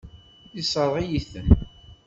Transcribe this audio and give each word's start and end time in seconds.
Yessṛeɣ-iyi-ten. 0.57 1.49